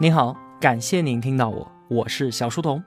[0.00, 2.80] 您好，感谢您听到我，我是小书童。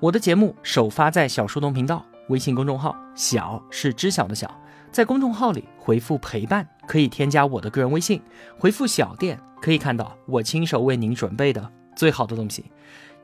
[0.00, 4.54] 我的节目首发在小书童频道微信公众号，小是知晓的小，
[4.92, 8.20] 在公众号里回复陪伴，可以添加我的个人微信，
[8.58, 12.66] 回复小店可以看到我亲手为您准备的最好的东西。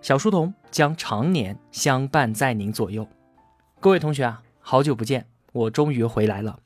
[0.01, 3.07] 小书童将常年相伴在您左右。
[3.79, 6.61] 各位同学啊，好久不见，我终于回来了。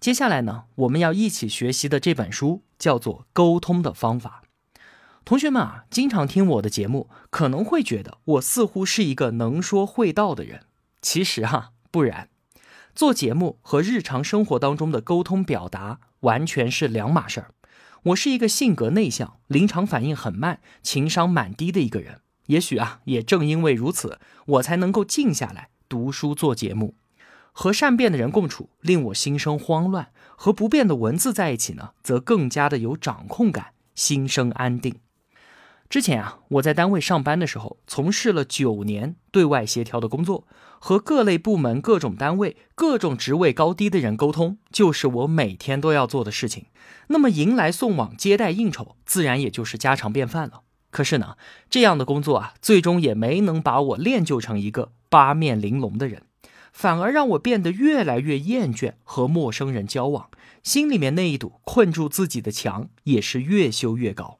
[0.00, 4.40] 接下来呢，我们要一起学习的这本书叫做《沟通的方法》。
[5.24, 10.64] 同学们啊，经常听我的节目，可能会觉得我似乎是一个能说会道的人。
[11.00, 12.28] 其实哈，不然，
[12.94, 17.50] 做节目和日常生活当中的沟通表达完全是两码事儿。
[18.04, 22.20] 我是一个性格内向、临场反应很慢、情商蛮低的一个人。
[22.48, 26.94] 也许啊，也正因为如此，我才能够静下来读书做节目。
[27.52, 34.96] 和善变的人共处，令我心生慌乱；和不变的文字在一起呢，则更加的有掌控感，心生安定。
[35.88, 40.46] 之前啊，我在单位上班的时候，从事了九年对外协调的工作，
[40.80, 46.66] 和各类部门、各种单位、各种职位高低的人沟通，就是我每天都要做的事情。
[47.08, 50.62] 那么迎来送往、接待应酬，自然也就是家常便饭了。
[50.90, 51.36] 可是呢，
[51.70, 56.22] 这样的工作啊，最终也没能把我练就成一个八面玲珑的人，
[56.72, 60.30] 反而让我变得越来越厌倦和陌生人交往，
[60.62, 64.38] 心里面那一堵困住自己的墙也是越修越高。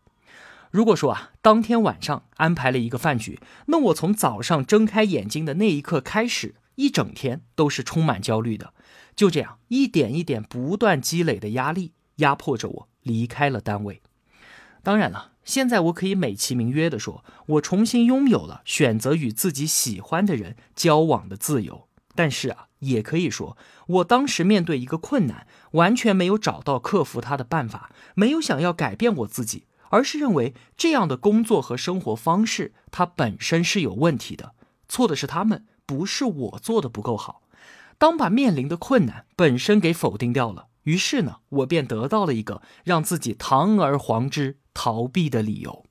[0.74, 8.74] 如果说啊，当天晚上安排了一个饭局，那我从早上睁开眼睛的那一刻开始，一整天都是充满焦虑的。
[9.14, 14.02] 就这样，一点一点不断积累的压力，压迫着我离开了单位。
[14.82, 21.86] 当然了，现在我可以美其名曰的说，我重新拥有了选择与自己喜欢的人交往的自由。
[22.16, 29.66] 但是啊，也可以说，我当时面对一个困难，完全没有找到克服它的办法，没有想要改变我自己。
[29.94, 34.52] 而是认为这样的工作和生活方式，它本身是有问题的，
[34.88, 37.42] 错的是他们，不是我做的不够好。
[37.96, 45.84] 当把面临的困难本身给否定掉了，于是呢，我便得到了一个让自己堂而皇之逃避的理由。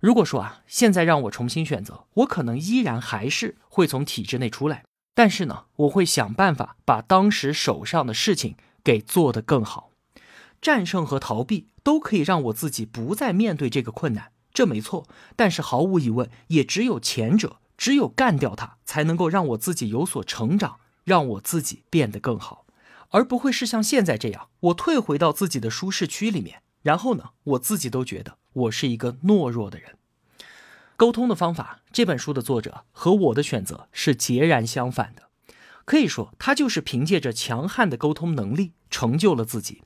[0.00, 4.82] 如果说啊，现在让我重新选择，我可能依然还是会从体制内出来，
[5.14, 9.90] 但是呢，我会想办法把当时手上的事情给做得更好。
[10.64, 15.06] 战胜和逃避都可以让我自己不再面对这个困难，这没错。
[15.36, 22.64] 但是毫无疑问，也只有前者，只有干掉它，才能够让我自己有所成长，让我自己变得更好，
[23.10, 29.98] 而不会是像现在这样，我退回到自己的舒适区里面，然后呢，我自己都觉得我是一个懦弱的人。
[30.96, 35.24] 沟通的方法，这本书的作者和我的选择是截然相反的，
[35.84, 39.82] 可以说他就是凭借着强悍的沟通能力成就了自己。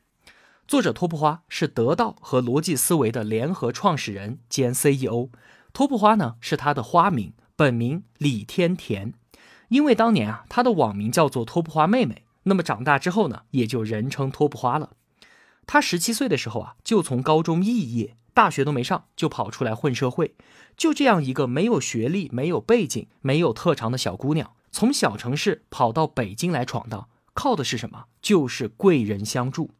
[0.68, 5.30] 作者托布花是得到和逻辑思维的联合创始人兼 CEO。
[5.72, 9.14] 托布花呢是他的花名，本名李天田。
[9.68, 14.90] 因为当年啊，他的网名叫做托布花妹妹，那么长大之后呢，也就人称托布花了。
[15.66, 20.34] 他十七岁的时候啊，就从高中肄业，大学都没上，就跑出来混社会。
[20.76, 28.04] 就这样一个没有学历、没有背景、没有特长的小姑娘，从小城市跑到北京来闯荡，靠的是什么？
[28.20, 29.70] 就是贵人相助。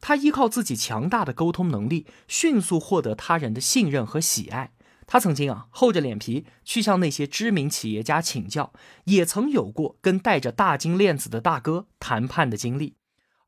[0.00, 4.72] 他依靠自己强大的沟通能力，迅速获得他人的信任和喜爱。
[5.06, 8.72] 他曾经啊厚着脸皮去向那些知名企业家请教，
[9.04, 12.94] 也曾有过跟戴着大金链子的大哥谈判的经历。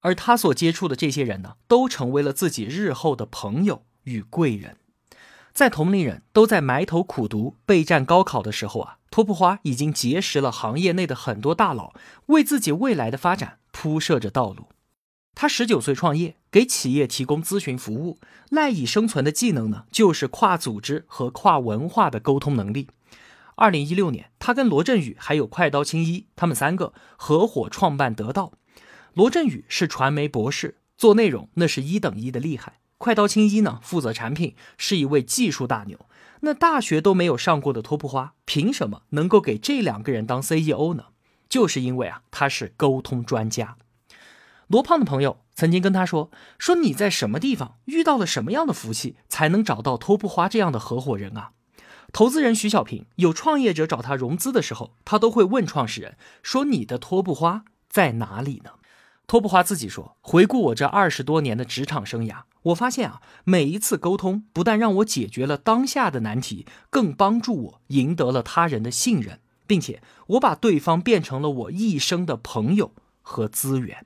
[0.01, 4.77] 而他所接触的这些人呢，都成为了自己日后的朋友与贵人。
[5.53, 11.93] 在同龄人都在埋头苦读备战高考的时候啊，托布花已经结识了行业内的很多大佬，
[12.27, 14.67] 为自己未来的发展铺设着道路。
[15.35, 18.19] 他十九岁创业，给企业提供咨询服务，
[18.51, 22.89] 赖以生存的技能呢，就是跨组织和跨文化的沟通能力。
[23.55, 28.53] 二零一六年，他跟罗振宇还有快刀青衣，他们三个合伙创办得到。
[29.15, 32.79] 罗振宇是传媒博士，做内容那是一等一的厉害。
[32.99, 36.07] 快刀青衣呢，负责产品，是一位技术大牛。
[36.41, 41.07] 那大学都没有上过的托布花，凭什么能够给这两个人当 CEO 呢？
[41.49, 43.77] 就是因为啊，他是沟通专家。
[44.69, 51.53] 罗胖的朋友曾经跟他说：“说你在什么地方遇到了什么样的福气，才能找到托布花这样的合伙人啊？”
[52.13, 58.73] 投资人徐小平有创业者找他融资的时候，他都会问创始人说：“你的托布花在哪里呢？”
[59.27, 72.93] 托布花自己说：“回顾我这二十多年的职场生涯，我发现啊，每一次沟通不但让我解决了当下的难题，更帮助我赢得了他人的信任，并且我把对方变成了我一生的朋友
[73.23, 74.05] 和资源。”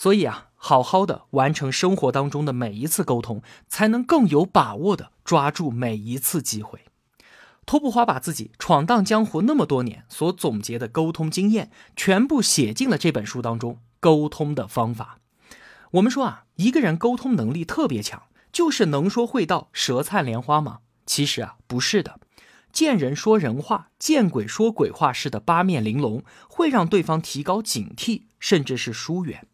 [0.00, 6.86] 所以啊，好好的完成生活当中的每一次沟通，才能更有把握的抓住每一次机会。
[7.66, 13.78] 托布花把自己闯荡江湖那么多年所总结的沟通经验，全部写进了这本书当中。
[14.00, 15.18] 沟通的方法，
[15.90, 20.78] 我们说啊，一个人沟通能力特别强，就是能说会道、舌灿莲花吗？
[21.04, 22.18] 其实啊，不是的。
[22.72, 29.46] 见人说人话，见鬼说鬼话似的八面玲珑，会让对方提高警惕，甚至是疏远。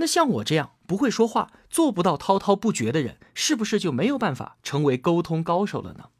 [0.00, 6.10] 那像我这样不会说话、做不到滔滔不绝的人，是不是就没有办法成为沟通高手了呢？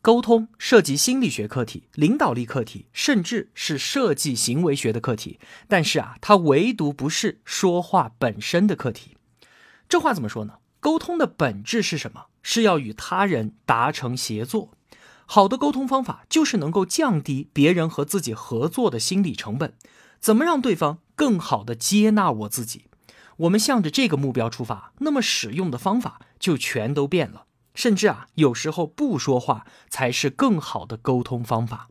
[0.00, 5.40] 沟通涉及心理学课题、领导力课题，甚至是设计行为学的课题。
[5.66, 9.16] 但是啊，它唯独不是说话本身的课题。
[9.88, 10.58] 这话怎么说呢？
[10.78, 12.26] 沟通的本质是什么？
[12.42, 14.70] 是要与他人达成协作。
[15.26, 19.74] 好的沟通方法就是能够降低别人和自己合作的心理成本。
[20.20, 22.84] 怎么让对方更好的接纳我自己？
[23.38, 27.46] 我们向着这个目标出发，那么使用的方法就全都变了。
[27.74, 31.88] 甚至啊，有时候不说话才是更好的沟通方法。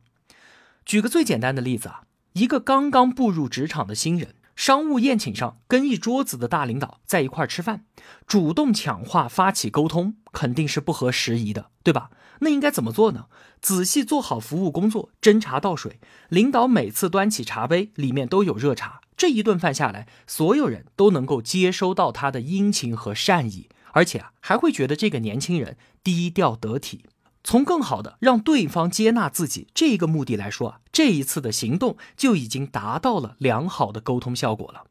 [0.86, 2.02] 举个最简单的例子啊，
[2.34, 7.86] 一个刚刚步入职场的新人，商务宴请上跟一桌子的大领导在一块吃饭，
[8.26, 12.10] 主动抢话发起沟通，肯定是不合时宜的，对吧？
[12.40, 13.28] 那应该怎么做呢？
[13.62, 23.68] 仔细做好服务工作，斟茶倒水，领导每次端起茶杯里面都有热茶，这一顿饭下来，所有人都能够接收到他的殷勤和善意。
[23.94, 27.04] 而且啊，还会觉得这个年轻人低调得体。
[27.44, 34.84] 从更好的让对方接纳自己这个目的来说啊，这一次的行动就已经达到了良好的沟通效果了。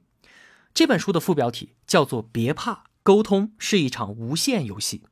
[0.74, 5.02] 这本书的副标题叫做“别怕，沟通是一场无限游戏”。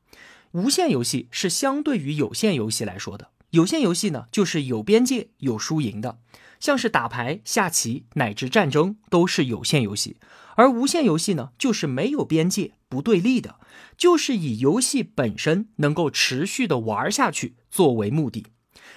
[0.53, 3.31] 无限游戏是相对于有限游戏来说的。
[3.51, 6.19] 有限游戏呢，就是有边界、有输赢的，
[6.65, 10.17] 像是打牌、下棋乃至战争都是有限游戏。
[10.55, 13.57] 而无限游戏呢，就是没有边界、不对立的。
[13.99, 18.47] 就是以游戏本身能够持续的玩下去作为目的，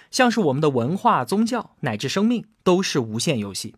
[0.09, 3.75] 像是我们的文化、宗教乃至生命都是无限游戏。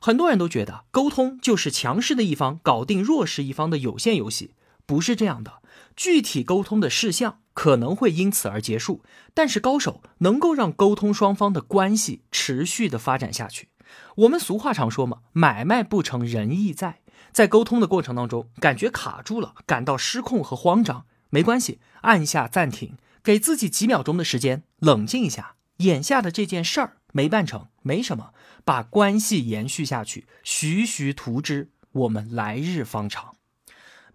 [0.00, 4.50] 很多人都觉得沟通就是强势的一方搞定弱势一方的有限游戏，
[4.88, 5.60] 不是这样的。
[5.94, 9.04] 具体沟通的事项可能会因此而结束，
[9.34, 13.68] 但是高手能够让沟通双方的关系持续的发展下去。
[14.16, 17.00] 我们俗话常说嘛，买卖不成仁义在。
[17.32, 25.56] 在沟通的过程当中，感觉卡住了，感到失控和慌张，没关系，按下暂停，给自己几秒钟的时间，冷静一下。
[25.78, 28.32] 眼下的这件事儿没办成，没什么，
[28.64, 33.37] 把关系延续下去，徐徐图之，我们来日方长。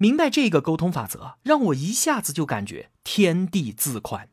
[0.04, 4.28] 明白这个沟通法则，让我一下子就感觉天地自宽。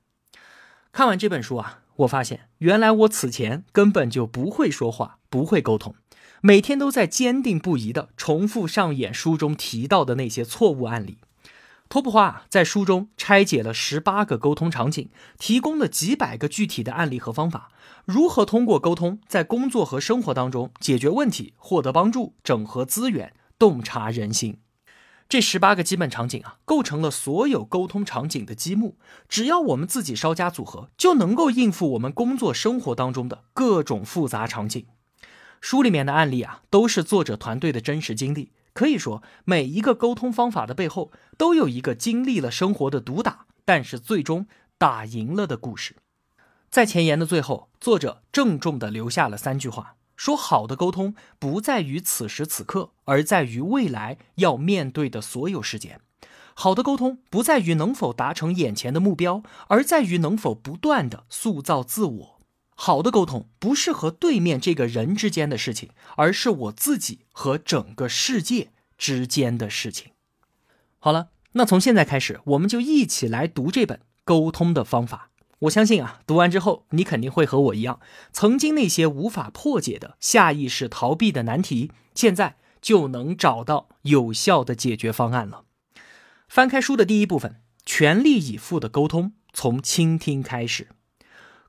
[0.91, 5.95] 看完这本书啊，我发现原来我此前根本就不会说话，不会沟通。
[6.41, 11.19] 每天都在坚定不移地重复上演书中提到的那些错误案例。
[11.89, 15.09] 托布花在书中拆解了十八个沟通场景，
[15.39, 17.71] 提供了几百个具体的案例和方法，
[18.05, 24.59] 如何通过沟通在工作和生活当中解决问题、获得帮助、整合资源、洞察人心。
[25.31, 28.99] 这十八个基本场景啊，构成了所有沟通场景的积木。
[29.29, 34.85] 只要我们自己稍加组合，就能够应付我们工作生活当中的各种复杂场景。
[35.61, 38.51] 书里面的案例啊，都是作者团队的真实经历。
[38.73, 44.49] 可以说，每一个沟通方法的背后，都有一个经历了生活的毒打，但是最终
[44.79, 45.95] 打赢了的故事。
[46.69, 55.97] 在前言的最后，作者郑重地留下了三句话：说好的沟通不在于此时此刻，而在于未来要面对的所有事件；
[56.53, 62.41] 好的沟通不在于能否达成眼前的目标，而在于能否不断地塑造自我。
[62.75, 70.13] 好的沟通不是和对面这个人之间的事情，而是我自己和整个世界之间的事情。
[70.99, 75.29] 好了，那从现在开始，我们就一起来读这本《沟通的方法》。
[75.61, 78.01] 我相信啊，读完之后，你肯定会和我一样，
[78.33, 85.65] 曾经那些无法破解的下意识逃避的难题，现在就能找到有效的解决方案了。
[86.49, 90.89] 翻开书的第一部分，全力以赴的沟通，从倾听开始。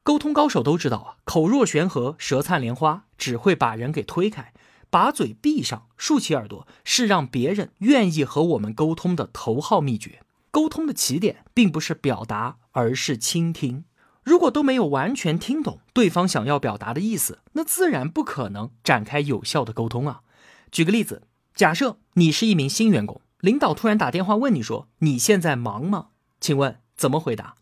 [0.03, 4.53] 沟通高手都知道啊，口若悬河、舌灿莲花只会把人给推开。
[4.89, 10.21] 把嘴闭上，竖起耳朵，是让别人愿意和我们沟通的头号秘诀。
[10.51, 13.85] 沟通的起点并不是表达，而是倾听。
[14.23, 20.21] 如果都没有完全听懂对方想要表达的意思，那自然不可能展开有效的沟通啊。
[20.69, 21.23] 举个例子，
[21.55, 27.55] 假设你是一名新员工，领导突然打电话问你说：“你现在忙吗？”请问怎么回答？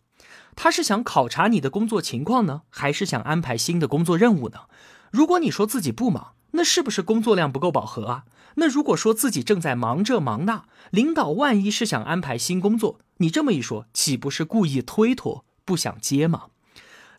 [0.54, 4.62] 他是想考察你的工作情况呢，还是想安排新的工作任务呢？
[5.10, 8.24] 如果你说自己不忙，那是不是工作量不够饱和啊？
[8.56, 16.46] 那如果说自己正在忙这忙那，领导万一是想安排新工作，你这么一说，岂不是故意推脱，不想接吗？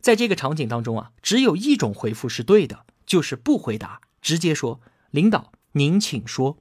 [0.02, 6.58] 在这个场景当中啊，只有一种回复是对的，就是不回答，直接说：“领导，您请说。”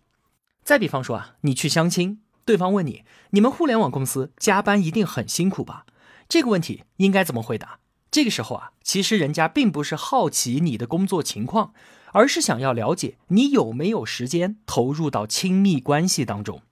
[0.63, 5.87] 再比方说啊，你去相亲，对方问你：“你们互联网公司加班一定很辛苦吧？”
[6.29, 7.81] 这个问题应该怎么回答？
[8.11, 11.73] 这个时候啊，其实人家并不是好奇你的工作情况，
[12.13, 16.63] 而是想要了解你有没有时间投入到亲密关系当中。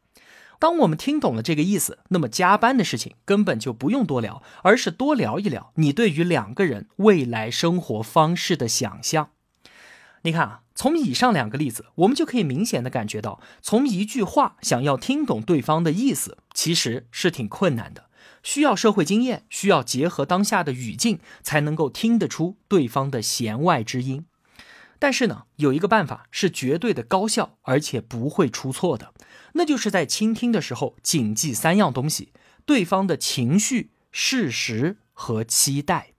[0.60, 9.30] 当我们听懂了这个意思，那么加班的事情根本就不用多聊，而是多聊一聊你对于两个人未来生活方式的想象。
[10.22, 18.06] 你看啊，从以上两个例子，我们就可以明显的感觉到，从一句话想要听懂对方的意思，其实是挺困难的，
[18.42, 24.26] 需要社会经验，需要结合当下的语境，才能够听得出对方的弦外之音。
[24.98, 29.14] 但是呢，有一个办法是绝对的高效，而且不会出错的。
[29.54, 32.32] 那就是在倾听的时候谨记三样东西：
[32.66, 36.12] 对方的情绪、事实和期待。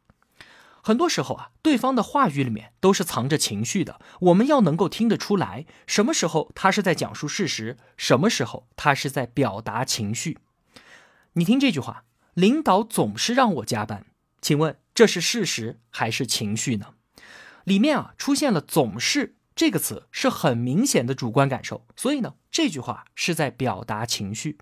[0.82, 10.40] 很多时候啊，对方的话语里面都是藏着情绪的，我们要能够听得出来，什么时候他是在讲述事实，什么时候他是在表达情绪。
[11.34, 14.06] 你听这句话：领导总是让我加班，
[14.42, 16.94] 请问这是事实还是情绪呢？
[17.70, 19.36] 里面啊出现了“总是”。
[19.56, 24.58] 这个词是很明显的主观感受，所以呢，这句话是在表达情绪。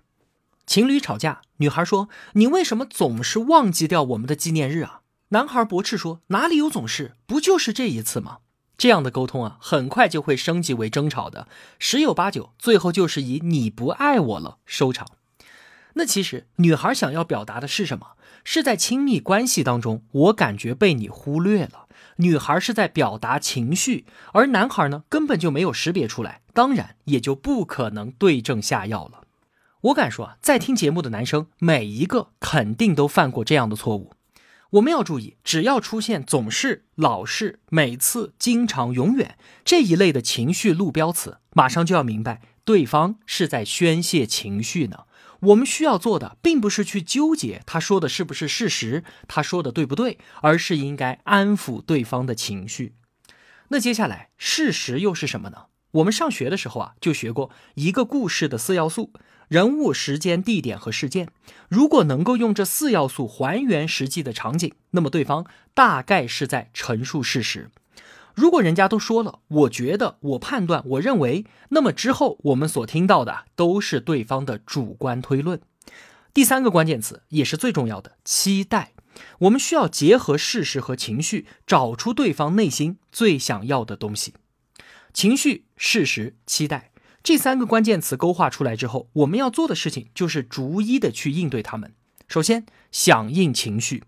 [0.66, 5.00] 情侣吵架，女孩说：“你为什么总是忘记掉我们的纪念日啊？”
[5.30, 7.14] 男孩驳斥说：“哪里有总是？
[7.26, 8.38] 不就是这一次吗？”
[8.76, 11.48] 这样的沟通啊，很快就会升级为争吵的，
[11.78, 15.06] 十有八九最后就是以“你不爱我了”收场。
[15.94, 18.16] 那其实女孩想要表达的是什么？
[18.44, 21.86] 是在亲密关系当中，我感觉被你忽略了。
[22.16, 29.22] 女孩是在表达情绪，而男孩呢，根本就没有识别出来，当然也就不可能对症下药了。
[29.82, 34.12] 我敢说啊，在听节目的男生，每一个肯定都犯过这样的错误。
[34.70, 45.04] 我们要注意，只要出现总是、老是、每次、经常、永远这一类的情绪路标词，马上就要明白，对方是在宣泄情绪呢。
[45.40, 52.94] 我们需要做的，并不是去纠结他说的是不是事实，他说的对不对，而是应该安抚对方的情绪。
[53.68, 55.66] 那接下来，事实又是什么呢？
[55.92, 59.12] 我们上学的时候啊，就学过一个故事的四要素：
[59.48, 61.28] 人物、时间、地点和事件。
[61.68, 67.70] 如果能够用这四要素还原实际的场景，那么对方大概是在陈述事实。
[68.38, 75.60] 如果人家都说了，我觉得，我判断，我认为，那么之后我们所听到的都是对方的主观推论。
[76.32, 78.92] 第三个关键词也是最重要的，期待。
[79.40, 84.34] 我们需要结合事实和情绪，找出对方内心最想要的东西。
[85.12, 86.92] 情绪、事实、期待
[87.24, 91.92] 这三个关键词勾画出来之后，我们要做的事情就是逐一的去应对他们。
[92.28, 94.04] 首先，响应情绪。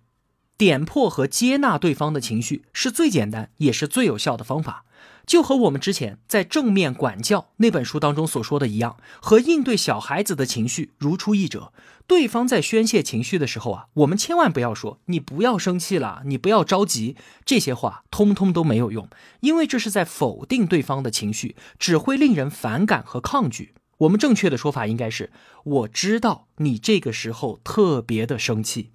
[0.60, 4.84] 点破和接纳对方的情绪是最简单也是最有效的方法，
[5.24, 11.72] 就和我们之前在正面管教那本书当中所说的一样，和应对小孩子的情绪如出一辙。
[12.06, 19.08] 对方在宣泄情绪的时候啊，我们千万不要说“你不要生气了，你不要着急”，这些话通通都没有用，
[19.40, 23.72] 因为这是在否定对方的情绪，只会令人反感和抗拒。
[24.00, 25.30] 我们正确的说法应该是
[25.64, 28.90] ：“我知道你这个时候特别的生气。”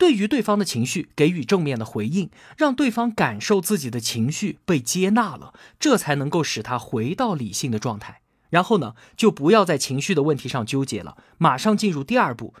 [0.00, 8.22] 对于对方的情绪给予正面的回应，让对方感受自己的情绪被接纳了，这才能够使他回到理性的状态。
[8.48, 12.54] 然后呢，就不要在情绪的问题上纠结了，马上进入第二步，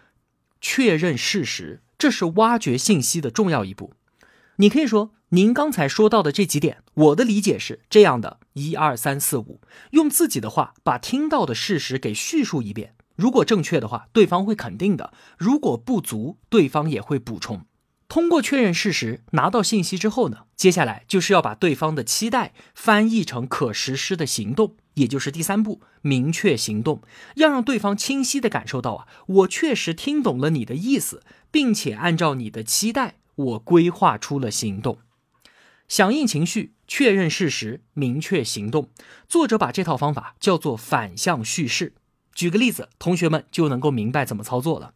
[0.60, 3.94] 确认事实，这是挖掘信息的重要一步。
[4.56, 12.92] 你可以说，您刚才说到的这几点，我的理解是这样的：一二三四五，用自己的话把听到的事实给叙述一遍。
[13.20, 17.66] 如果正确的话，对方会肯定的；如果不足，对方也会补充。
[18.08, 27.02] 通过确认事实，拿到信息之后呢，接下来就是要把对方的期待翻译成可实施的行动，也就是第三步，明确行动，
[27.34, 34.98] 要让对方清晰的感受到啊，我确实听懂了你的意思，并且按照你的期待，我规划出了行动。
[35.86, 38.88] 响应情绪，确认事实，明确行动。
[39.28, 41.92] 作者把这套方法叫做反向叙事。
[42.34, 44.94] 举个例子，同学们就能够明白怎么操作了。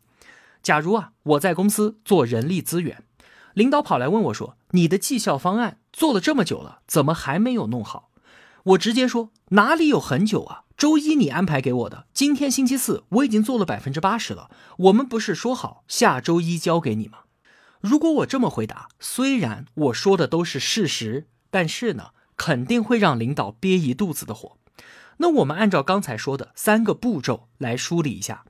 [0.62, 3.03] 假如啊，我在公司做人力资源，
[3.53, 8.11] 领导跑来问我说：“你的绩效方案做了这么久了，怎么还没有弄好？”
[8.64, 10.62] 我直接说：“哪里有很久啊？
[10.76, 14.50] 周一你安排给我的，今天星期四，我已经做了百分之八十了。
[14.79, 17.19] 我们不是说好下周一交给你吗？”
[17.83, 24.57] 如果我这么回答，虽然我说的都是事实，但是呢，肯定会让领导憋一肚子的火。
[25.18, 28.44] 那我们按照刚才说的三个步骤来梳理一下。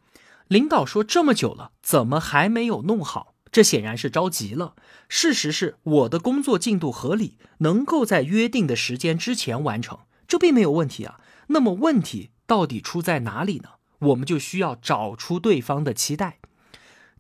[0.49, 3.35] 领导说这么久了，怎么还没有弄好？
[3.51, 4.75] 这显然是着急了。
[5.09, 11.21] 事实是我的工作进度合理，能够在约定的时间之前完成，这并没有问题啊。
[11.49, 13.71] 那么问题到底出在哪里呢？
[14.01, 16.39] 我们就需要找出对方的期待。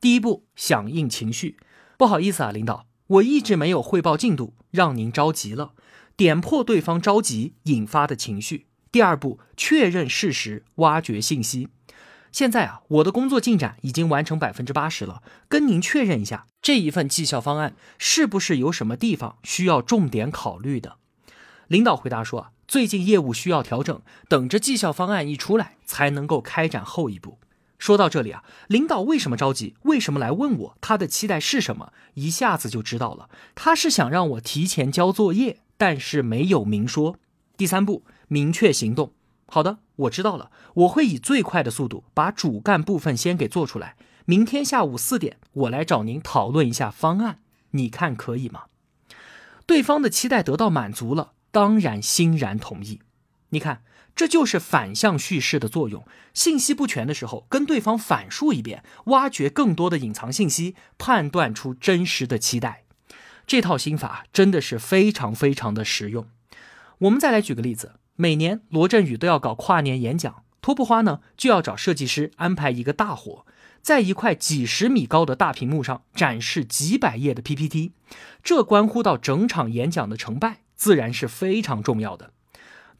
[0.00, 1.56] 第一步，响应情绪。
[1.96, 5.72] 不好意思啊，领导，我一直没有汇报进度，让您着急了。
[6.16, 8.66] 点破对方着急引发的情绪。
[8.94, 11.68] 第二步，确认事实，挖掘信息。
[12.30, 20.98] 现在啊，我的工作进展已经完成百分之八十了，跟您确认一下，这一份绩效方案是不是有什么地方需要重点考虑的？
[21.66, 27.40] 领导回答说，最近业务需要调整，等着绩效方案一出来，才能够开展后一步。
[27.80, 29.74] 说到这里啊，领导为什么着急？
[29.82, 30.78] 为什么来问我？
[30.80, 31.92] 他的期待是什么？
[32.14, 35.58] 一下子就知道了，他是想让我提前交作业。
[35.76, 37.16] 但是没有明说。
[37.56, 39.12] 第三步，明确行动。
[39.46, 43.96] 好的，我知道了，我会以最快的速度把主干部分先给做出来。
[44.24, 47.40] 明天下午四点，我来找您讨论一下方案，
[47.72, 48.64] 你看可以吗？
[49.66, 53.00] 对方的期待得到满足了，当然欣然同意。
[53.50, 53.82] 你看，
[54.16, 56.04] 这就是反向叙事的作用。
[56.32, 62.84] 信息不全的时候，跟对方反述一遍，挖掘更多的隐藏信息，判断出真实的期待。
[63.46, 66.26] 这套心法真的是非常非常的实用。
[66.98, 73.44] 我们再来举个例子，每年罗振宇都要搞跨年演讲，托布花呢就要找设计师安排一个大活，
[73.82, 77.92] 在一块几十米高的大屏幕上展示几百页的 PPT，
[78.44, 82.30] 这关乎到整场演讲的成败，自然是非常重要的。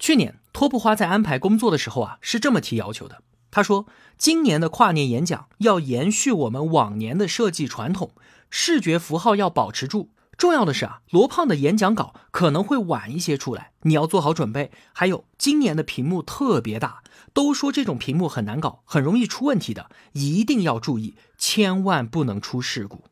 [0.00, 3.23] 去年托布花在安排工作的时候啊，是这么提要求的。
[3.52, 3.87] 他说，
[4.18, 8.11] 今年的跨年演讲要延续我们往年的设计传统，
[8.50, 10.11] 视觉符号要保持住。
[10.37, 14.71] 重要的是啊，罗胖的演讲稿可能会晚一些出来，你要做好准备。
[14.93, 23.05] 还有，今年的屏幕特别大，都说这种屏幕很难搞，很容易出问题的，一定要注意，千万不能出事故。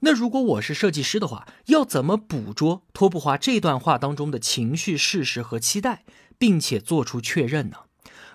[0.00, 6.04] 那如果我是设计师的话，要怎么捕捉托布华这段话当中的情绪、事实和期待，
[6.38, 7.78] 并且做出确认呢？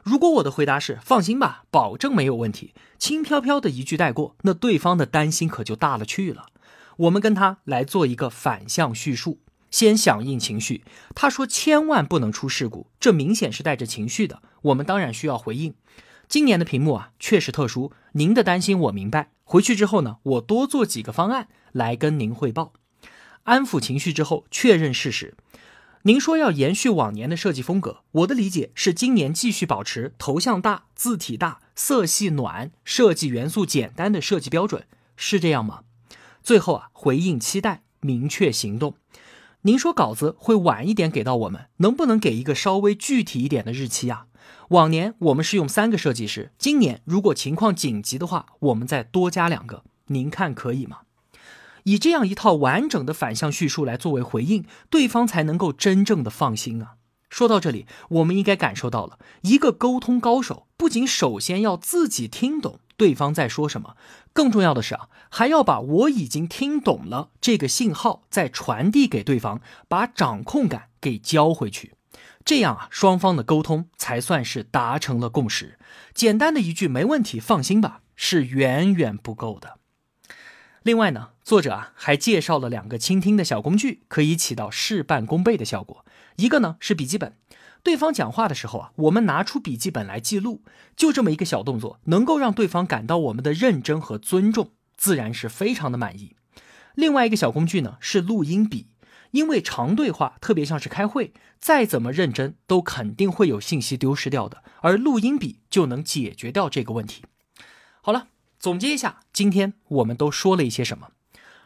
[0.04, 6.47] 如果我的回答是放心吧，保证没有问题，轻飘飘的一句带过，那对方的担心可就大了去了。
[6.99, 9.39] 我们跟他来做一个反向叙述，
[9.71, 10.83] 先响应情绪。
[11.15, 14.41] 他说千万不能出事故，这明显是带着情绪的。
[14.63, 15.73] 我们当然需要回应。
[16.27, 19.31] 今年的屏幕啊，确实特殊，您的担心我明白。
[19.45, 22.73] 回去之后呢，我多做几个方案来跟您汇报，
[23.43, 25.35] 安抚情绪之后确认事实。
[26.03, 34.85] 您说要延续往年的设计风格，我的理解是今年继续保持头像大、字体大、色系暖、设计元素简单的设计标准，
[35.15, 35.81] 是这样吗？
[36.49, 38.95] 最后啊，回应期待，明确行动。
[39.62, 44.25] 您说稿子会晚一点给到我们，能不能给一个稍微具体一点的日期啊？
[44.69, 51.01] 往年我们是用三个设计师，今年如果情况紧急的话，我们再多加两个，您看可以吗？
[51.83, 56.95] 以这样一套完整的反向叙述来作为回应，对方才能够真正的放心啊。
[57.29, 62.79] 说到这里，我们应该感受到了，一个沟通高手不仅首先要自己听懂。
[62.99, 63.95] 对方在说什么？
[64.33, 71.93] 更重要的是啊，还要把我已经听懂了这个信号再传递给对方，把掌控感给交回去。
[72.43, 75.79] 这样啊，双方的沟通才算是达成了共识。
[76.13, 79.77] 简单的一句“没问题，放心吧”是远远不够的。
[80.83, 86.05] 另外呢，作者啊还介绍了两个倾听的小工具，可以起到事半功倍的效果。
[86.35, 87.38] 一个呢是笔记本。
[87.81, 90.63] 对方讲话的时候啊，我们拿出笔记本来记录，
[90.95, 96.35] 就这么一个小动作，能够让对方感到我们的认真和尊重，自然是非常的满意。
[96.95, 98.87] 另外一个小工具呢是录音笔，
[99.31, 107.23] 因为长对话，特别像是开会，再怎么认真都肯定会有信息丢失掉的，而录音笔就能解决掉这个问题。
[108.01, 108.27] 好了，
[108.59, 111.11] 总结一下，今天我们都说了一些什么？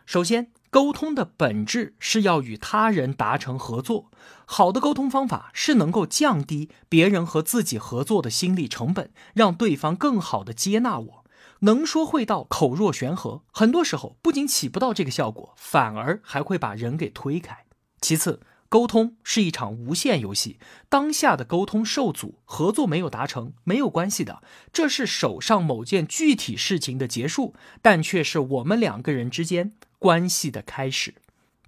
[0.06, 0.52] 首先。
[0.74, 4.10] 沟通的本质是要与他人达成合作，
[4.48, 11.26] 好的沟通方法是能够降低别人和自己合作的心理成本，让对方更好的接纳我。
[11.60, 17.66] 能说会道，口若悬河，很多时候不仅起不到这个效果，反而还会把人给推开。
[18.02, 20.58] 其次，沟通是一场无限游戏，
[20.90, 24.42] 当下的沟通受阻，合作没有达成，没有关系的，
[24.74, 29.74] 这是手上某件具体事情的结束，但却是我们两个人之间。
[30.04, 31.16] 关系的开始。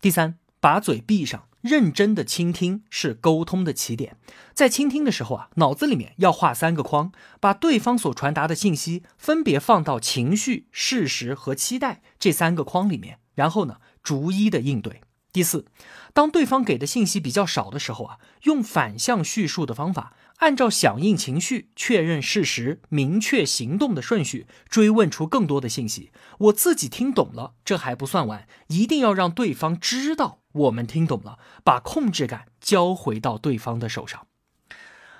[0.02, 4.17] 第三，把嘴闭上，认真的倾听是沟通的起点。
[4.54, 15.00] 在倾听的时候啊，脑子里面要画三个框，把对方所传达的信息分别放到情绪、事实和期待这三个框里面，然后呢，逐一的应对。
[15.32, 15.65] 第四，
[16.13, 26.12] 当对方给的信息比较少的时候啊，用反向叙述的方法，按照响应情绪、确认事实、明确行动的顺序，追问出更多的信息。
[26.39, 34.28] 我自己听懂了，这还不算完，一定要让对方知道我们听懂了，把控制感交回到对方的手上。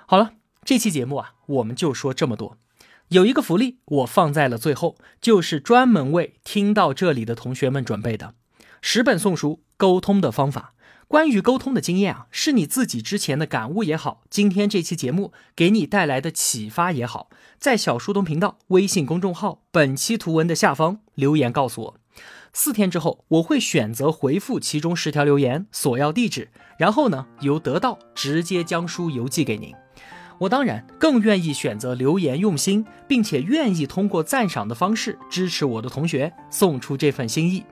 [0.06, 2.58] 好了，这期节目啊，我们就说这么多。
[3.08, 8.36] 有一个福利，我放在了最后，就是专门为听到这里的同学们准备的。
[8.82, 10.75] 十本送书，沟通的方法，
[11.08, 21.98] 关于沟通的经验啊，是你自己之前的感悟也好，今天这期节目给你带来的启发也好，在小书童频道微信公众号本期图文的下方留言告诉我。
[22.54, 29.74] 四天之后，我会选择回复其中十条留言，索要地址，然后呢，由得到直接将书邮寄给您。
[30.40, 37.64] 我当然更愿意选择留言用心，并且愿意通过赞赏的方式支持我的同学，送出这份心意。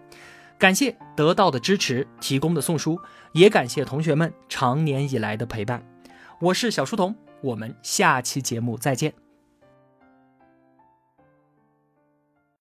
[0.58, 3.00] 感谢得到的支持，提供的送书，
[3.34, 5.86] 也感谢同学们常年以来的陪伴。
[6.40, 9.23] 我是小书童，我们下期节目再见。